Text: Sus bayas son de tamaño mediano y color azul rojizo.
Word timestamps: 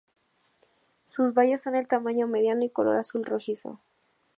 Sus 1.05 1.35
bayas 1.35 1.61
son 1.61 1.73
de 1.73 1.85
tamaño 1.85 2.25
mediano 2.25 2.63
y 2.63 2.71
color 2.71 2.97
azul 2.97 3.23
rojizo. 3.23 3.79